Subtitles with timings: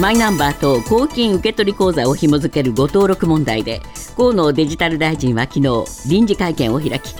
[0.00, 3.82] マイナンバーと公金受取口座を紐付ける誤登録問題で
[4.16, 7.14] 河野デジタル大臣は昨日臨時会見を開き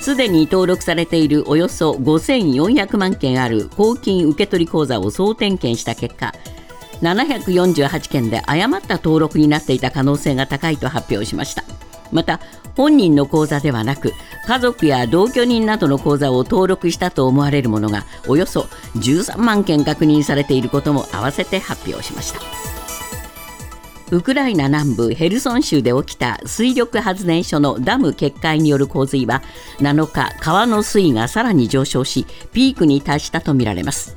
[0.00, 6.34] すでに登録されているおよそ5400万件ある公金受取口座を総点検した結果
[7.02, 11.62] 748件で誤った登録になっていた可能性が高いと発表しました。
[12.10, 12.40] また
[12.78, 14.12] 本人の口座ではなく
[14.46, 22.40] 家族や同居人などの口座を登録したと思われるものがおよそ13万件確認されていることも併せて発表しました。
[24.10, 29.42] ウクライナ南部ヘルソン州で起きた水力発電所のダム決壊による洪水は
[29.80, 34.16] 7日川の水位がさらに上昇しピークに達したとみられます。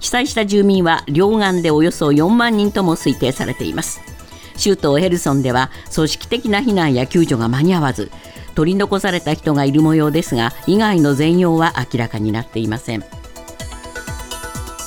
[0.00, 4.11] 被災した住民は両岸でおよそ4万人とも推定されています。
[4.56, 8.10] 州都ヘルソンでは組織的な避難や救助が間に合わず
[8.54, 13.04] 取り残された人がいる模様ですが以外の全容は明らかになっていません。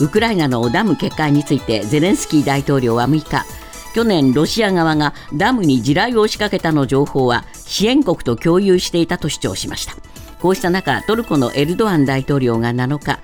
[0.02, 3.46] ウクライナのダム決壊についてゼレンスキー大統領は6日
[3.94, 9.96] 去年ロシア側がダムに地雷を仕掛けたの情報は支援国と共有していたと主張しました。
[10.42, 13.20] こうした中トルコのエルドアン大統領が7日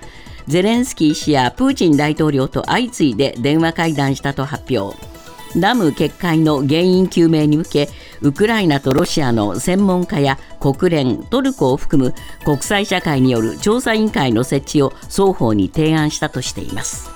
[0.48, 5.11] ゼレンスキー氏やプーチン大統領と相次いで電話会談したと発表。
[5.56, 7.88] ダム決壊の原因究明に向け
[8.20, 12.14] ウクライナとロシアの専門家や国連トルコを含む
[12.44, 17.10] 国際社会による調査委員会の設置を双方に提案したとしています。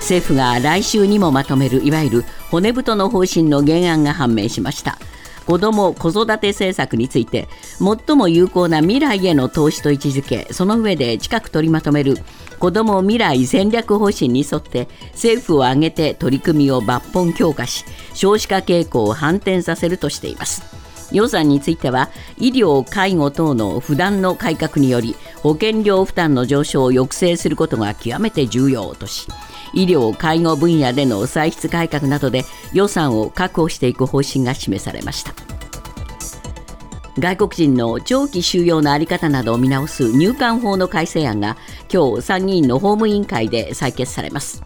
[0.00, 4.98] 政府が来週にもまとめるいわゆる骨太の方針の原案が判明しました。
[5.46, 12.18] 子ども・子育て政策について最も有効な未来への投資と位置づけその上で近く取りまとめる
[12.58, 20.62] 子ども未来戦略方針に沿って政府を挙げて取り組みを抜本強化し少子化傾向を反転させるとしています。
[21.12, 29.28] 予算については医療・介護等の不断の改革により保険料負担の上昇を抑制することが極めて重要とし
[29.72, 35.32] 医療・介護分野での歳出改革などで予算を確保していく方針が示されました。
[37.18, 41.56] 外国人の長期収容の在り方などを見直す入管法の改正案が
[41.92, 44.62] 今日参議院の法務委員会で採決されます。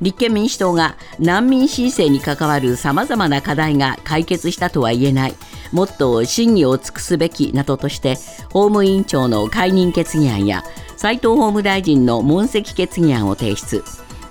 [0.00, 5.34] 立憲民主党が難民申請に関わるさまざまな課題が解決したとは言えない。
[5.72, 8.14] もっと審議を尽くすべきなどとして
[8.52, 10.64] 法務委員長の解任決議案や
[10.96, 13.82] 斉藤法務大臣の問責決議案を提出。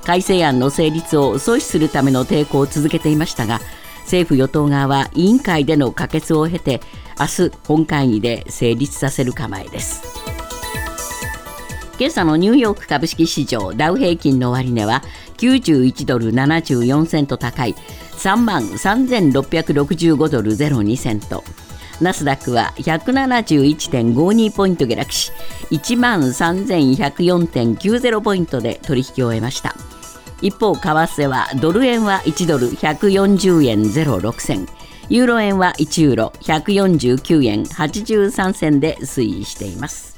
[0.05, 3.59] 改正案の成立を阻止するための抵抗を続けていましたが
[4.03, 6.79] 政府・与党側は委員会での可決を経て
[7.19, 10.34] 明日本会議で成立させる構えです。
[11.97, 15.01] 今朝のニューヨーク株式市場ダウ平均の終値は
[15.37, 17.75] 91ドル74セント高い
[18.17, 21.43] 3万3665ドル02セント
[22.01, 25.31] ナスダックは171.52ポイント下落し
[25.71, 29.73] 1万3104.90ポイントで取引を終えました
[30.41, 34.67] 一方為替はドル円は1ドル140円06銭
[35.07, 40.14] ユーロ円は1ユーロ149円83銭で推移しています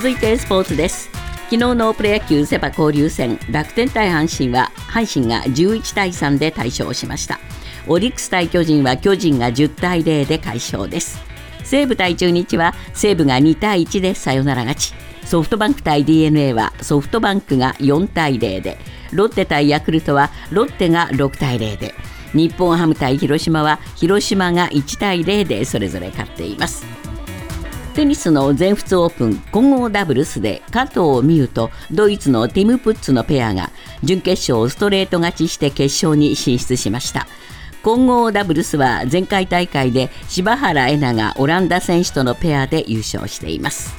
[0.00, 1.10] 続いてスポーツです。
[1.50, 7.38] 昨日のプロ野球セパ交流戦楽天対阪神は阪神が11対3で大勝しました。
[7.86, 11.20] オリックス対巨人は巨人が10対0で快勝です。
[11.64, 14.94] 西武対中日は西武が2対1でサヨナラ勝ち。
[15.26, 18.78] ソフトバンク対 d n a はソフトバンクが4対0で。
[19.12, 21.94] ロッテ対ヤクルトはロッテが6対0で。
[22.32, 26.99] 日本ハム対広島は広島が1対0でそれぞれ勝っています。
[28.00, 33.68] テニスの全仏オープン混合ダブルスで加藤美優とドイツのティム・プッツのペアが
[34.02, 37.26] 準決勝ストレート勝ちして決勝に進出しました。
[37.82, 43.94] 混合ダブルスは前回大会で柴原恵那がオランダ選手とのペアで優勝しています。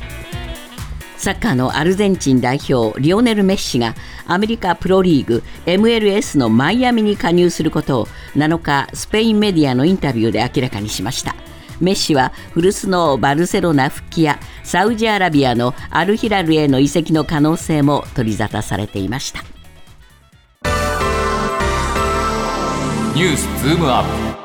[1.17, 3.93] サッカーのアルゼンチン代表リオネル・メッシが
[4.25, 11.35] アメリカプロリーグ MLS のマイアミに加入することを7日スペインメディアのインタビューで明らかにしました。
[11.81, 19.43] メッシは古巣のバルセロナ復帰やサウジアラビアのアルヒラルへの移籍の可能性も取り沙汰されていました。
[23.15, 24.41] ニュースズームアップ。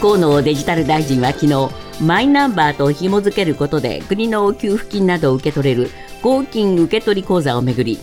[0.00, 5.90] 河野デジタル大臣は昨日マイナンバーと紐付けることで国の給付金などを受け取れる
[6.22, 7.98] 公金受取口座をめぐり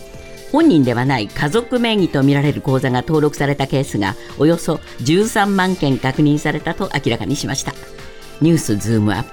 [0.52, 7.72] 本人ではない家族名義とみられる口座が登録されたケースがおよそ13万件確認されたと明らかにしました。
[8.40, 9.30] ニュースズームアップ。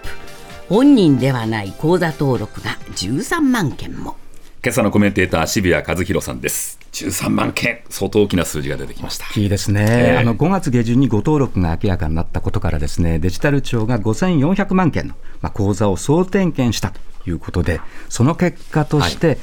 [0.68, 4.18] 本人ではない口座登録が13万件も。
[4.64, 6.80] 今朝のコメンテーター渋谷和弘さんです。
[6.92, 7.84] 13万件。
[7.90, 9.26] 相当大きな数字が出てきました。
[9.40, 17.80] いいですね、えー、あの5月下旬に誤登録が明らかになったことからですねデジタル庁が5400万件の、まあ、口座を総点検したということで
[18.10, 19.38] その結果として、はい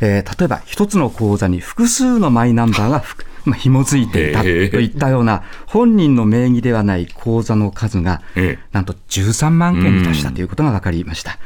[0.00, 3.04] えー、例えば一つの口座に複数のマイナンバーが
[3.44, 8.22] まあ、紐づいていたといったような、本人の名義ではない口座の数が、
[8.70, 11.38] なんと13万件に達したということが分かりました。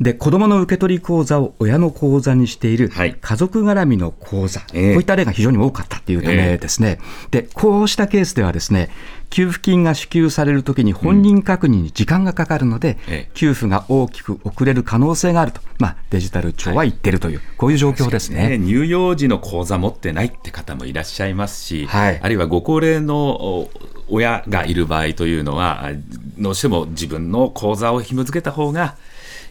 [0.00, 8.90] で子どもの受け取り口座を親の口座にしている家族絡みの口座、はい、こういった例が非常に多かったというためですね、えー、でこうしたケースではですね
[9.30, 23.68] 給付金が支給されるときに本人確認に時間がかかるので、うん、給付が大きく遅れる可能性があると、まあ、デジタル庁は言ってるという、はい、こういう状況ですね、ね、乳幼児の口座持ってないって方もいらっしゃいますし、はい、あるいはご高齢の
[24.08, 25.90] 親がいる場合というのは、
[26.38, 28.96] どうしても自分の口座を紐付けた方が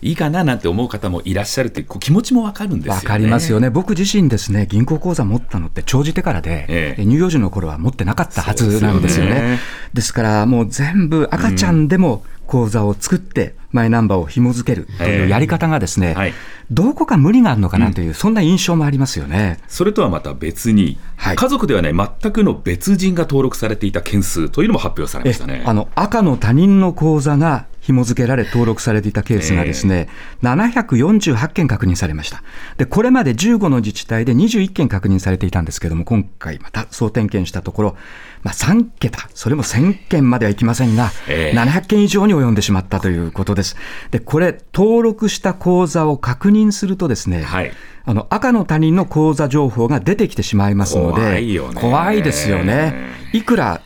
[0.02, 3.02] いいかななんて思う方もいらっしゃるという気持ちもわかるんですよね。
[3.02, 3.70] かりますよね。
[3.70, 9.32] 僕自身ですね、銀行口座持ったのって長じてからで、ええ、乳幼児の頃は持ってなかったはずなんですよね。
[9.32, 9.60] ですよね
[9.94, 16.34] ですからもう全部赤ちゃんでも口座を作って、マイナンバーを紐付けるというやり方がですね、えーはい、
[16.72, 19.60] どこか無理があるのかなという、うん、そんな印象もありますよね。
[19.68, 25.64] それとはまた別に、はい、家族ではない全くの別人が登録されていた件数というのも発表されましたね。
[25.66, 30.10] あの赤の他人の口座が紐付けられ登録されていたケースがですね、
[30.44, 32.44] えー、748件確認されました。
[32.76, 37.96] で、これまで15の自治体で21件確認されていたんですけれども、今回また総点検したところ、
[38.44, 43.78] まあ、3桁、それも1000件まではいきませんが、えー、700件以上に及んでしまったということです。
[44.12, 47.72] で、これ、登録した口座を確認するとですね、はい
[48.10, 51.44] あの赤の他人の口座情報が出てきてしまいますので、
[51.76, 52.96] 怖いですよね。
[53.34, 53.82] いくら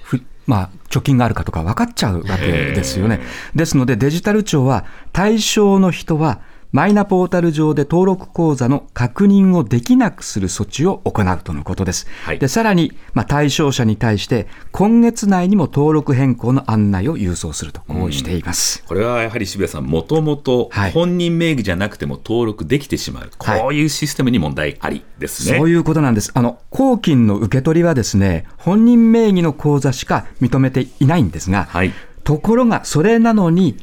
[0.45, 3.21] まあ、貯金があるかとか分かっちゃうわけですよね。
[3.55, 6.41] ですので、デジタル庁は対象の人は
[6.71, 12.07] マイナポータル上で登録口座の確認をできなくする措置を行うとのことです。
[12.23, 26.31] はい、でさらに、まあ、対象者に対して、今月内にも登録変更の案内を郵送すると、こうしています、これはやはり渋谷さん、もともと本人名義じゃなくても登録できてしまう、はい、こういうシステムに問題ありですね、そういうことなんです。
[26.33, 31.91] あの公金の受け取りはですね、本人名義の口座しか認めていないんですが、はい、
[32.23, 33.75] ところが、それなのに、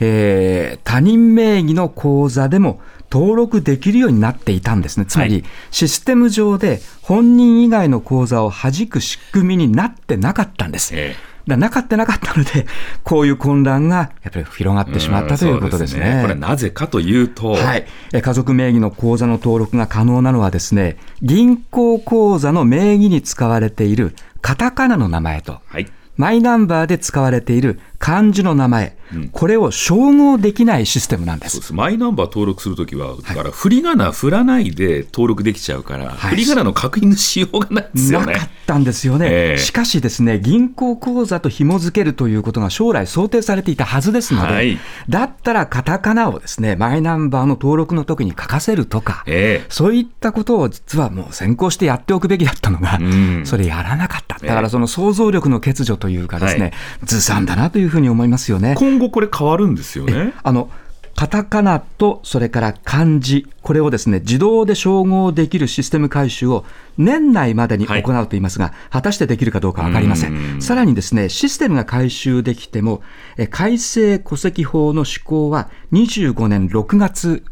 [0.00, 5.06] えー、他人名義の口座でも登録できるようになっていたんですね。
[5.06, 10.92] つまり、システム上で本人以外の口座を弾く仕組みになってなかったんです。
[10.94, 11.16] え
[11.46, 12.66] だなかったなかったので、
[13.04, 16.02] こういう混乱がやっぱり広がってしまったということですね。
[16.02, 17.86] すねこれなぜかというと、はい、
[18.20, 31.72] 家族名義の口座の登録が可能なのはですね、銀行口座の名義に使われているカタカナの名前と、はい、マイナンバーで使われている漢字の名前、うん、これを照合できないシステムなんです。
[31.72, 38.32] マイナンバー登録するときは、だから振り仮名振らないで登録できちゃうから、はい、振り仮名の確認のしようがないですよね。
[38.34, 44.78] なかったんですよね、えー、しかしですね、銀行口座と紐付けるということが将来想定されていたはずですので、はい、
[45.08, 54.36] だったらカタカナをですね、マイナンバーの登録の時に書かせるとか、えー、そういったことを実はもう先行してやっておくべきだったのが、うん、それやらなかった。
[54.38, 56.72] だからその想像力の欠如というかですね、はい、
[57.04, 58.74] ずさんだなというふうに思いますよね。
[58.78, 60.32] 今後これ変わるんですよね。
[60.42, 60.70] あの
[61.16, 66.66] カタカナとそれから漢字、これをですね自動で照合できるシステム改修を
[66.98, 70.60] 年内までに行うと言いますが、はい、果たしてできるかどうか分かりません。
[70.60, 73.02] さらにですねシステムが改修できても、
[73.50, 77.44] 改正戸籍法の施行は25年6月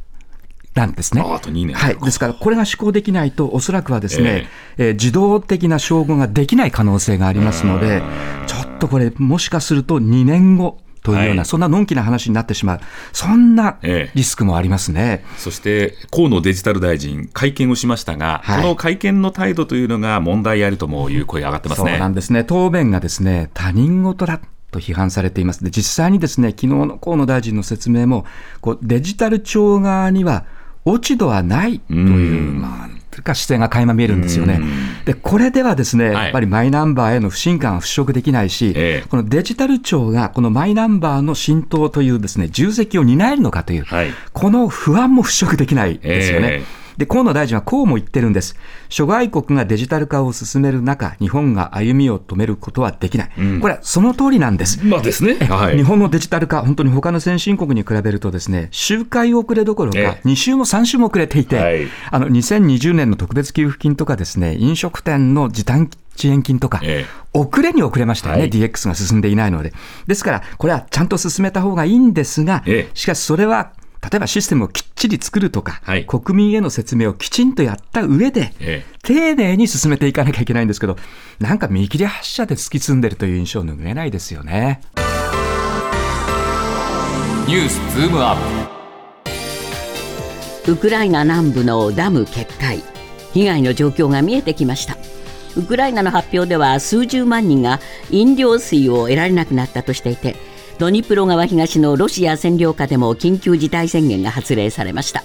[0.74, 1.22] なんですね。
[1.24, 1.98] あと2年はい。
[1.98, 8.02] ですから、これが施行できないと、おそらくはですね、えー、えー、自動的な照合ができない可能性がありますので、
[8.46, 12.80] ちょっとこれ、もしかすると2年後、というような、はい、そんなのんきな話になってしまう、
[13.12, 13.78] そんな
[14.14, 21.90] リスクもありますね、ええ、そして河野デジタル大臣、会見をしましたが、はい、この会見の態度というのが問題あるともいう声が上がってますね。
[21.90, 25.62] そうなんですね、答弁がですね他人事だと批判されています。
[25.62, 28.24] で実際にですね昨日の河野大臣の説明も、
[28.62, 30.46] こうデジタル庁側には
[30.86, 34.60] 落ち度はないという、まあ、というか姿勢が垣間見えるんですよね。
[35.04, 38.74] で、これではですね、やっぱりマイナンバーへの不信感は払拭できないし、
[39.08, 43.84] このデジタル庁がこのマイナンバーの浸透というですね、重責を担えるのかという、
[44.32, 46.62] この不安も払拭できないですよね。
[46.96, 48.56] で、河野大臣はこうも言ってるんです。
[48.88, 53.30] 諸外国がデジタル化を進める中、日本が歩みを止めることはできない。
[53.38, 54.84] うん、これはその通りなんです。
[54.84, 55.76] まあですね、はい。
[55.76, 69.72] 日本のデジタル化、本当に他の先進国に比べるとですね、周回遅れどころか、2週も3週も遅れていて、はい、あの、2020年の特別給付金とかですね、飲食店の時短遅延金とか、ええ、遅れに遅れましたよね、はい、DX が進んでいないので。
[70.06, 73.72] ですから、これはちゃんと進めた方がいいんですが、え、しかしそれは
[74.04, 80.98] 例えばシステムをきっちり作るとか、はい、国民への説明をきちんとやった上で、ええ、丁寧に進めていかなきゃいけないんですけど、
[81.40, 84.82] なんか見切り発車で突き進んでるという印象を拭えないですよね。
[87.46, 88.36] ニュースズームアッ
[90.64, 90.72] プ。
[90.72, 92.82] ウクライナ南部のダム決壊。
[93.32, 94.96] 被害の状況が見えてきました。
[95.56, 97.80] ウクライナの発表では数十万人が
[98.10, 100.36] 飲料水を得られなくなったとしていて
[100.84, 105.24] ドニプロ川東のロシア占領下でも緊急事態宣言が発令されました。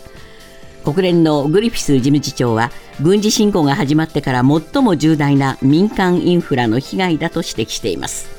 [0.85, 8.29] 国連のグリフィス事務次長は軍事侵攻が始まってから最も重大な民間インフラの被害だと指摘しています。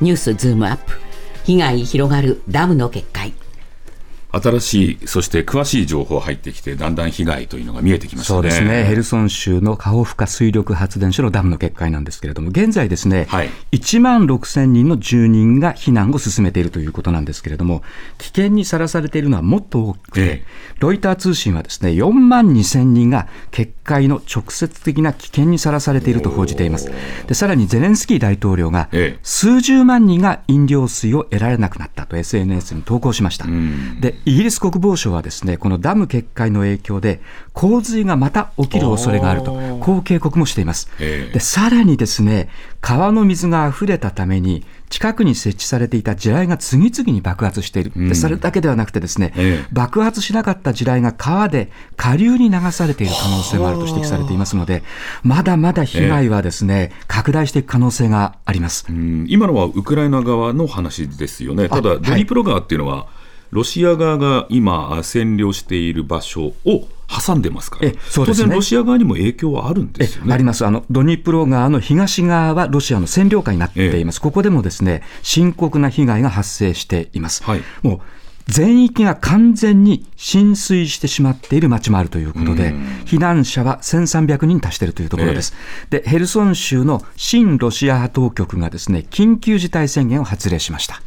[0.00, 0.92] ニュースズームアップ。
[1.42, 3.41] 被害広がるダムの決壊。
[4.32, 17.82] 新しい、そして詳しい情報入ってきて、だんだん被害というのが見えてきました、ね、そうですね、ヘルソン州のカホフカ水力発電所のダムの決壊なんですけれども、現在ですね、はい、1万6000人の住人が避難を進めているということなんですけれども、
[18.18, 20.44] 危険にさらされているのはもっと多くて、ええ、
[20.78, 26.90] ロイター通信はですね、4万2000人が決壊の直接的な危険にさらされていると報じています。
[27.26, 28.88] でさらにゼレンスキー大統領が、
[29.22, 33.46] 数十万人が飲料水を得られなくなったと SNS に投稿しました。
[34.00, 37.20] でイギリス国防省はですねこのダム決壊の影響で
[37.52, 40.88] 洪水がまた起きる恐れがあるとこう警告もしています。
[40.98, 42.48] でさらにですね
[42.80, 54.82] 川の水が溢れたために近くに設置されていた地雷が次々に爆発している、でそれだけではなくてですね、ええ、爆発しなかった地雷が川で下流に流されている可能性もあると指摘されていますので
[55.22, 58.86] まだまだ被害はですね、え、拡大していく可能性があります。
[59.26, 61.70] 今のはウクライナ側の話ですよね。
[61.70, 63.21] ただドニプロ川っていうのは、はい
[63.52, 70.32] ロシア側が今、占領している場所を挟んでますから、当然、ロシア側にも影響はあるんですよね。
[70.32, 70.64] あります。
[70.64, 77.44] あの、ドニプロ川の東側はロシアの占領下になっています、ここでもですね深刻な被害が発生しています。
[77.44, 78.00] はい、もう
[78.46, 82.72] 全域が完全に浸水してしまっている町もあるということで、
[83.04, 85.52] 避難者は1300人達しているというところです。
[85.90, 91.02] えー、で、ヘルソン州の親ロシア派当局がですね、緊急事態宣言を発令しました。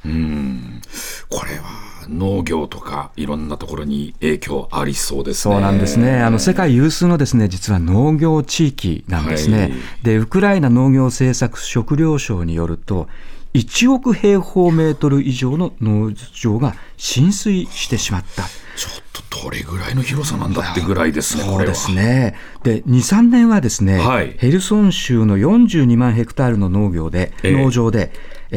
[1.30, 5.56] これは農業とかいろんなところに影響ありそうですね。
[5.56, 6.22] そうなんですね。
[6.22, 9.60] あの世界有数のですね実は農業地域なんですね。
[9.60, 9.72] はい、
[10.04, 13.08] でウクライナ農業政策食糧省によると。
[13.56, 18.44] 1億平方メートル以上の農場が浸水してしまった。
[18.76, 22.36] ちょっとどれぐらいの広さなんだってぐらいですね、そうですね。
[22.64, 28.12] で、2、3年はですね、はい、ヘルソン州の42万ヘクタールの農業で、えー、農場で、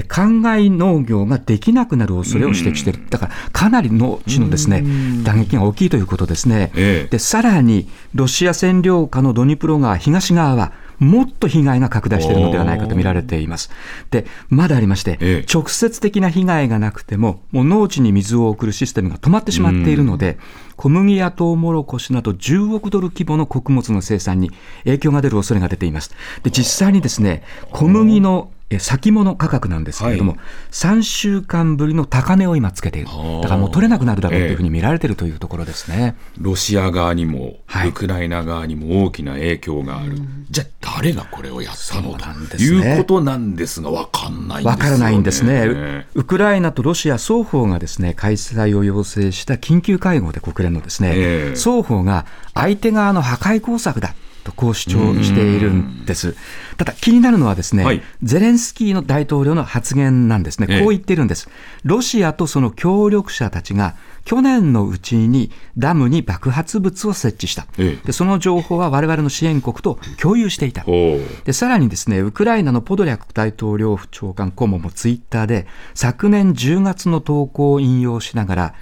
[0.09, 4.85] 灌漑農業ができなくなる恐れを指摘している、だからかなり農地のですね
[5.25, 13.71] 打撃が大きいということですね、でさらにロシア占領下のドニプロ川東側は、もっと被害が拡大しているのではないかと見られています。
[14.11, 20.39] で、まだありまして、直接的な被害がなくても、もう農地に水を送るシステムが止まってしまっているので、
[20.77, 24.51] 小麦やトウモロコシなど10億ドル規模の穀物の生産に
[24.85, 26.11] 影響が出る恐れが出ています。
[26.43, 30.41] で、実際にですね、小麦の先物価格なんですけれども、はい、
[30.73, 33.09] 3週間ぶりの高値を今つけている、
[33.43, 40.21] だからもう取れなくなるだろうというふうに見られているというところですね、えー、ロシア側にも、ウクライナ側にも大きな影響がある、はい、
[40.51, 40.67] じゃあ、
[41.01, 54.15] 誰がこれをやったの、ということなんですが、分かんないんですよ、ね、分からないんですね、ウクライナとロシア双方がですね開催を要請した緊急会合で国連のですね、えー、双方が相手側の破壊工作だ。
[54.49, 56.35] とこう主張しているんです。
[56.79, 60.81] ただ気になるのはですね、はい、ゼレンスキーの大統領の発言なんですね。
[60.81, 61.49] こう言ってるんです。
[61.85, 78.75] ロシアとその協力者たちが去年のうちにダムに爆発物を設置した、でその情報は我々の支援国と共有していた、でさらにですねウクライナのポドリャク大統領府長官顧問もツイッターで昨年10月の投稿を引用しながら、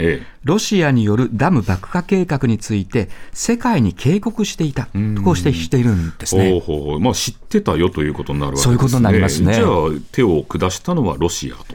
[0.47, 6.53] ロシアによるダム爆破計画について世界に警告していたとこう指摘しているんですね。
[6.53, 8.65] ほうほうまあ、知ってたよということになるわけですね。
[8.65, 9.55] そういうことになりますね。
[9.55, 9.67] じゃあ
[10.13, 11.75] 手を下したのはロシアと。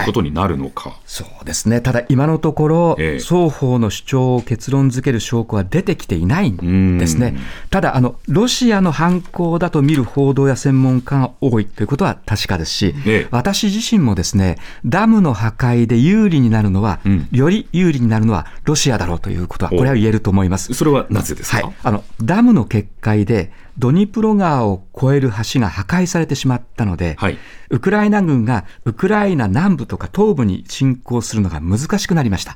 [0.00, 0.02] い。
[0.02, 7.36] うことになるのか、はい、そうですね、ただ今のところ、ええ、双方の主張を結論付ける証拠は出てきていないんですね、
[7.70, 20.72] ただあの、ロシアの犯行だと見る報道や専門家が多いということは確かですし、え、私自身もですねダムの破壊で有利になるのは、うん、より有利になるのはロシアだろうということは、これは言えると思います。
[20.74, 27.38] それはなぜですか、はい、あのダムの決壊でドニプロ川を越える橋が破壊されてしまったので、はい、
[27.70, 32.52] ウクライナ軍がウクライナ南部とか東部に侵攻するのが難しくなりました。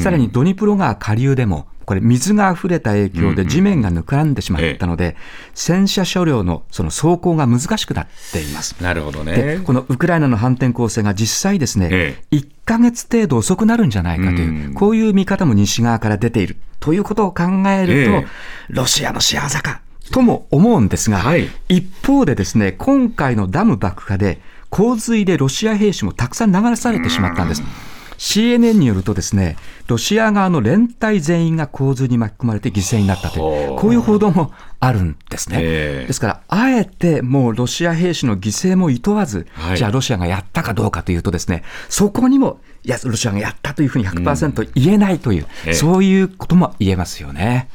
[0.00, 5.16] さらにドニプロ川下流でも、これ水が溢れた影響で地面がぬかんでしまったので、
[5.54, 8.76] 戦車車両のその走行が難しくなっています。
[8.80, 9.32] なるほどね。
[9.34, 18.28] で、このウクライナの反転攻勢が実際ですね、1ヶ月程度遅くなるんじゃないかという、こういう見方も西側から出ているということを考えると、
[18.68, 27.62] ロシアの仕業かとも思うんですが、はい、一方でですね、今回のダム爆破で、洪水でロシア兵士もたくさん流されてしまったんです。
[28.20, 35.58] CNN によるとですね、ロシア側の連隊全員が洪水に巻き込まれて犠牲になったという、こういう報道もあるんですね。
[36.06, 47.70] ですから、あえてもうロシア兵士の犠牲も厭わず、はい、じゃあロシアがやったかどうかというとですね、そこにも、いや、ロシアがやったというふうに100%言えないという、うん、そういうことも言えますよね。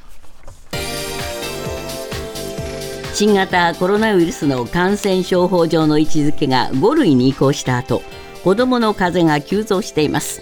[3.15, 8.01] 新型コロナウイルスの感染症法上の位置づけが5類に移行した後
[8.43, 10.41] 子どもの風邪が急増しています。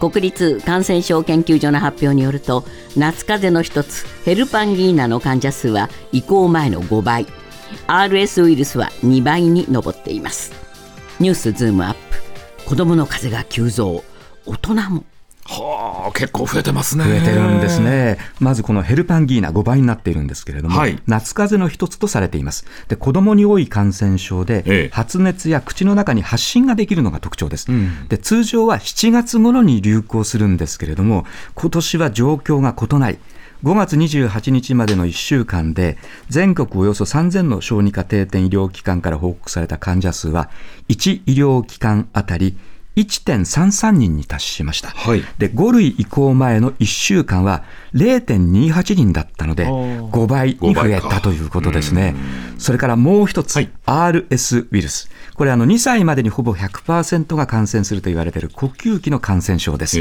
[0.00, 2.64] 国立感染症研究所の発表によると
[2.96, 7.26] 夏風邪の一つヘルパンギーナの患者数は移行前の5倍。
[7.86, 10.52] RS ウイルスは2倍に上っています。
[11.20, 12.00] ニュースズームアップ。
[12.64, 14.02] 子どもの風邪が急増。
[14.46, 15.04] 大人も
[15.48, 17.04] はあ、結構増えてますね。
[17.04, 18.18] 増えてるんですね。
[18.40, 22.66] まずこのヘルパンギーナ5倍になっているんですけれども、はい、夏風邪の一つとされています。
[22.88, 27.70] で、子供に多い感染症で、ええ、発熱や口の中に発疹ができるのが特徴です。
[27.70, 31.24] うん、で、通常は7月頃に流行するんですけれども、
[31.54, 33.18] 今年は状況が異なり、
[33.64, 35.96] 5月28日までの1週間で、
[36.28, 40.50] 全国およそ3000の小児科定点医療機関から報告された患者数は、
[40.88, 42.56] 1医療機関あたり
[42.96, 47.62] 1.33人に達しました、はい、で5類移行前の1週間は
[47.94, 52.14] 0.28人だったので5倍に増えたということですね。
[52.58, 55.10] それからもう一つ、はい、RS ウイルス。
[55.34, 59.98] これあの2歳までにほぼ100%が感染すると言われている呼吸器の感染症です。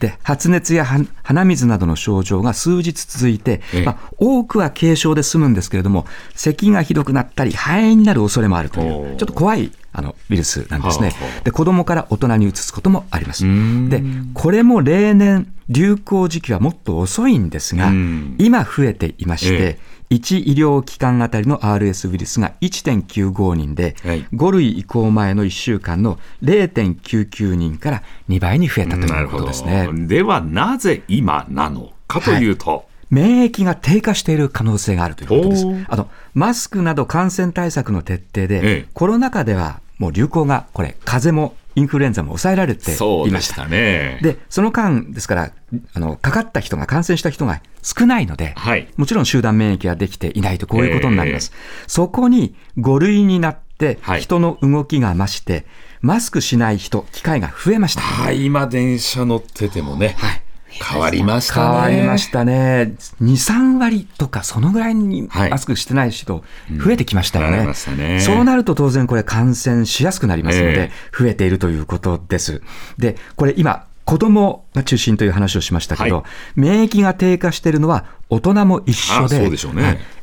[0.00, 0.86] で発熱や
[1.22, 11.12] 鼻水などの症状が数日続いて、まあ、多くは軽症で済むんですけれども咳がひどくなったり肺炎になる恐れもあるというちょっと怖いあのウイルスなんですね。
[11.44, 13.44] で子供から大人に移すこともあります。
[13.88, 14.02] で
[14.34, 17.90] これも例年流行時期はもっと遅いんですが、
[18.38, 19.78] 今増えていまして、
[20.10, 29.88] 1医療機関あたりの RS ウイルスが1.95人で、はい、5類移行前の1週間の0.99人から2倍に増えたということですね。
[29.92, 32.82] ではなぜ今なのかというと、はい。
[33.10, 35.64] 免疫が低下している可能性があるということです。
[35.88, 43.66] あのマスクなど感染対策の徹底で、ええ、コロナ禍ではもう流行が、これ、風邪もインフルエンザも抑えられていました。
[43.66, 45.52] ね、で、その間、ですから、
[45.92, 51.52] あの、かかった人が、感染した人が少ないので、はい、もちろん集団免疫ができていないと、こういうことになります。
[51.86, 55.66] そこに5類になって、人の動きが増して、
[56.00, 58.00] マスクしない人、機会が増えました。
[58.00, 60.14] はい、今、電車乗っててもね。
[60.18, 60.42] はい
[60.82, 61.66] 変わりましたね。
[61.66, 62.94] 変わりましたね。
[63.22, 66.44] 2、3割とか、そのぐらいにマスクしてない人、
[66.84, 67.58] 増えてきましたよね。
[67.58, 72.62] うんねそうなると当然これ感染しやすくなりますので、増えているということです。
[72.98, 76.24] で、これ今、子供が中心という話をしましたけど、はい、
[76.56, 79.50] 免疫が低下しているのは大人も一緒で、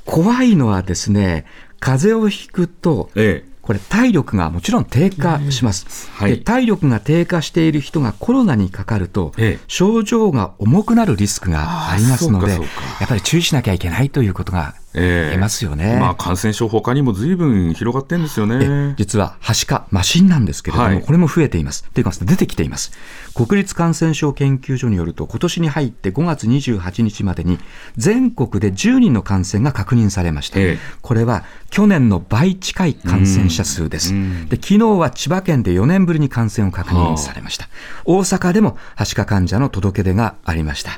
[0.05, 1.45] 怖いのはですね、
[1.79, 15.97] 風邪をひくと、ええこれ体力がもちろん低下します、はい、で体力が低下している人がコロナにかかると、ええ、症状が重くなるリスクがありますのでやっぱり注意しなきゃいけないということがええますよね。
[15.99, 18.95] まあ、感染症、他にもずいぶん広がってるんですよね。
[18.97, 21.83] 実は、はしか、マシンなんですけれども、はい、これも増えています。
[21.93, 22.91] というか、出てきています。
[23.33, 27.59] 国立感染症研究所によると、今年に入って5月28日までに、
[27.97, 30.59] 全国で10人の感染が確認されました。
[30.59, 34.13] えこれは、去年の倍近い感染者数です。
[34.49, 37.67] で昨日は千葉県で4年ぶりに感染を確認されました。
[38.05, 40.91] 大阪でも、はしか患者の届け出がありました。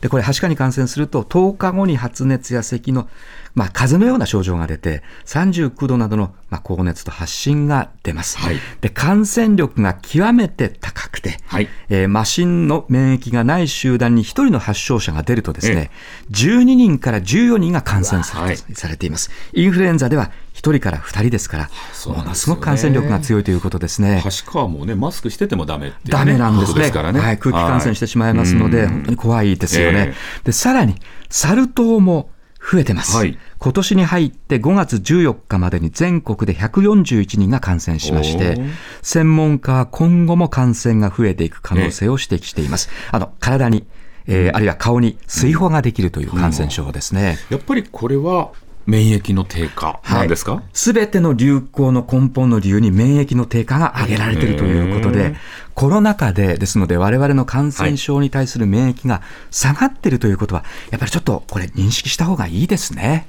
[0.00, 3.08] で、これ、はしかに感染すると、10日後に発熱や咳の
[3.54, 8.38] まあ、風邪のような症状が出て、39度などの、まあ、高熱と発疹が出ます。
[8.38, 15.90] はい、で感染力が極めて高くて、はいえー、マシンの免疫がない集団に1人の発症者が出るとですね、
[16.30, 19.30] 12人から14人が感染され,、されています。
[19.52, 21.70] インフルエンザでは1人から2人ですから、
[22.06, 24.22] ものすごく感染力が強いということですね。
[24.24, 26.86] 橋川もね、マスクしててもダメっていう、ね、ダメなんですね。
[26.86, 30.14] すからねはい、空気感染してしまいますので、本当に怖いですよね。
[30.44, 30.96] で、さらに、
[31.28, 32.30] サル痘も
[32.70, 33.16] 増えてます。
[33.16, 38.60] はい今年に入って5月14日までに全国で141人が感染しまして、
[39.02, 42.90] 専門家は今後も感染が増えていく可能性を指摘しています。
[43.10, 43.86] あの、体に、
[44.26, 47.38] えー、あるいは顔に水泡ができるという感染症ですね。
[47.48, 48.52] やっぱりこれは
[48.86, 50.62] 免疫の低下なんですか？
[50.72, 55.34] すべ、はい、ての流行の根本の理由に免疫の低下が挙げられているということで、
[55.74, 63.28] コロナ禍で、ですので我々の感染症に対する免疫が下がっているということは、やっぱりちょっとこれ認識した方がいいですね。